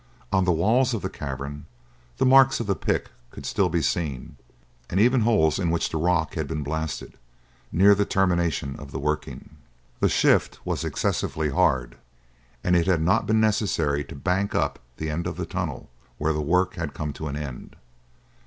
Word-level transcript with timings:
On 0.31 0.45
the 0.45 0.51
walls 0.51 0.95
of 0.95 1.03
the 1.03 1.11
cavern 1.11 1.67
the 2.17 2.25
marks 2.25 2.59
of 2.59 2.65
the 2.65 2.73
pick 2.75 3.09
could 3.29 3.45
still 3.45 3.69
be 3.69 3.83
seen, 3.83 4.35
and 4.89 4.99
even 4.99 5.21
holes 5.21 5.59
in 5.59 5.69
which 5.69 5.89
the 5.91 5.99
rock 5.99 6.33
had 6.33 6.47
been 6.47 6.63
blasted, 6.63 7.19
near 7.71 7.93
the 7.93 8.03
termination 8.03 8.75
of 8.79 8.89
the 8.89 8.97
working. 8.97 9.57
The 9.99 10.09
schist 10.09 10.57
was 10.65 10.83
excessively 10.83 11.49
hard, 11.51 11.97
and 12.63 12.75
it 12.75 12.87
had 12.87 13.03
not 13.03 13.27
been 13.27 13.39
necessary 13.39 14.03
to 14.05 14.15
bank 14.15 14.55
up 14.55 14.79
the 14.97 15.11
end 15.11 15.27
of 15.27 15.37
the 15.37 15.45
tunnel 15.45 15.87
where 16.17 16.33
the 16.33 16.41
works 16.41 16.77
had 16.77 16.95
come 16.95 17.13
to 17.13 17.27
an 17.27 17.35
end. 17.35 17.75